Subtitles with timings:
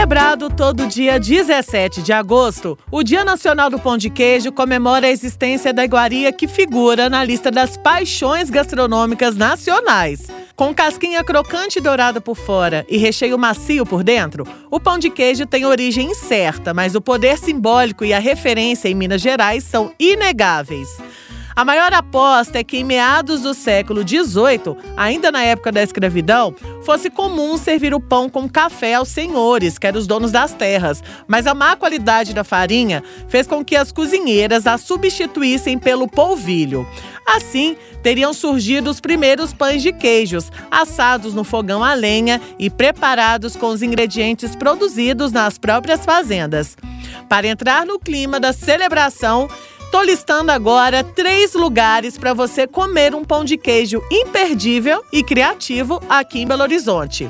[0.00, 5.10] Celebrado todo dia 17 de agosto, o Dia Nacional do Pão de Queijo comemora a
[5.10, 10.26] existência da iguaria que figura na lista das paixões gastronômicas nacionais.
[10.56, 15.44] Com casquinha crocante dourada por fora e recheio macio por dentro, o pão de queijo
[15.44, 20.88] tem origem incerta, mas o poder simbólico e a referência em Minas Gerais são inegáveis.
[21.60, 26.54] A maior aposta é que em meados do século XVIII, ainda na época da escravidão,
[26.82, 31.02] fosse comum servir o pão com café aos senhores, que eram os donos das terras.
[31.28, 36.88] Mas a má qualidade da farinha fez com que as cozinheiras a substituíssem pelo polvilho.
[37.26, 43.54] Assim, teriam surgido os primeiros pães de queijos, assados no fogão a lenha e preparados
[43.54, 46.74] com os ingredientes produzidos nas próprias fazendas.
[47.28, 49.48] Para entrar no clima da celebração,
[49.90, 56.00] Tô listando agora três lugares para você comer um pão de queijo imperdível e criativo
[56.08, 57.28] aqui em Belo Horizonte.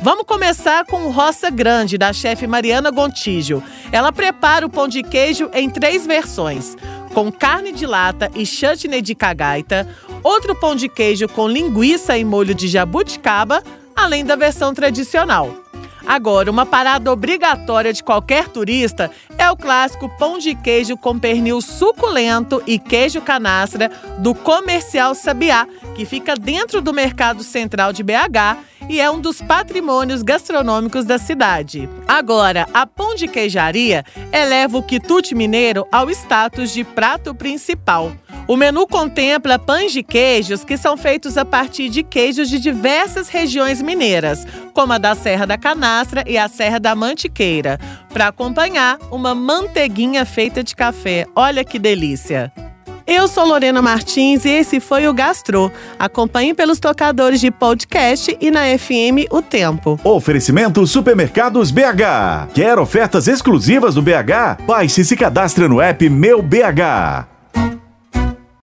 [0.00, 3.62] Vamos começar com o Roça Grande, da chefe Mariana Gontijo.
[3.92, 6.76] Ela prepara o pão de queijo em três versões:
[7.12, 9.86] com carne de lata e chutney de cagaita,
[10.22, 13.62] outro pão de queijo com linguiça e molho de jabuticaba,
[13.94, 15.67] além da versão tradicional.
[16.08, 21.60] Agora, uma parada obrigatória de qualquer turista é o clássico pão de queijo com pernil
[21.60, 28.56] suculento e queijo canastra do Comercial Sabiá, que fica dentro do Mercado Central de BH
[28.88, 31.86] e é um dos patrimônios gastronômicos da cidade.
[32.08, 38.12] Agora, a Pão de Queijaria eleva o quitute mineiro ao status de prato principal.
[38.48, 43.28] O menu contempla pães de queijos que são feitos a partir de queijos de diversas
[43.28, 47.78] regiões mineiras, como a da Serra da Canastra e a Serra da Mantiqueira,
[48.10, 51.26] para acompanhar uma manteiguinha feita de café.
[51.36, 52.50] Olha que delícia!
[53.06, 55.70] Eu sou Lorena Martins e esse foi o Gastro.
[55.98, 60.00] Acompanhe pelos tocadores de podcast e na FM O Tempo.
[60.02, 62.48] Oferecimento Supermercados BH.
[62.54, 64.62] Quer ofertas exclusivas do BH?
[64.66, 67.37] Baixe e se cadastre no app Meu BH.